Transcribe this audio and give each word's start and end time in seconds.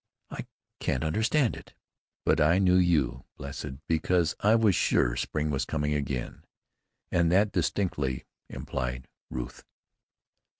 I 0.31 0.47
can't 0.79 1.03
understand 1.03 1.55
it." 1.55 1.75
"But 2.25 2.41
I 2.41 2.57
knew 2.57 2.73
you, 2.77 3.25
blessed, 3.37 3.85
because 3.85 4.35
I 4.39 4.55
was 4.55 4.73
sure 4.73 5.15
spring 5.15 5.51
was 5.51 5.63
coming 5.63 5.93
again, 5.93 6.43
and 7.11 7.31
that 7.31 7.51
distinctly 7.51 8.25
implied 8.49 9.07
Ruth." 9.29 9.63